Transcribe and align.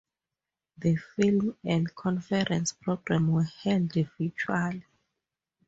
The 0.79 0.95
film 0.95 1.57
and 1.63 1.93
conference 1.93 2.73
program 2.73 3.27
were 3.27 3.43
held 3.43 3.93
virtually. 3.93 4.83